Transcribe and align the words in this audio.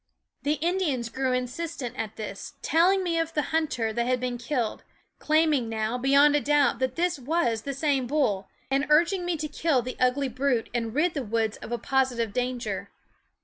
The 0.41 0.53
Indians 0.53 1.09
grew 1.09 1.31
insistent 1.31 1.95
at 1.95 2.15
this, 2.15 2.53
telling 2.63 3.03
me 3.03 3.19
of 3.19 3.35
the 3.35 3.43
hunter 3.53 3.93
that 3.93 4.07
had 4.07 4.19
been 4.19 4.39
killed, 4.39 4.83
claim 5.19 5.53
ing 5.53 5.69
now, 5.69 5.99
beyond 5.99 6.35
a 6.35 6.41
doubt, 6.41 6.79
that 6.79 6.95
this 6.95 7.19
was 7.19 7.61
the 7.61 7.73
same 7.75 8.07
bull, 8.07 8.49
and 8.71 8.87
urging 8.89 9.25
me 9.25 9.37
to 9.37 9.47
kill 9.47 9.83
the 9.83 9.97
ugly 9.99 10.27
brute 10.27 10.71
and 10.73 10.95
rid 10.95 11.13
the 11.13 11.21
woods 11.21 11.57
of 11.57 11.71
a 11.71 11.77
positive 11.77 12.33
danger. 12.33 12.89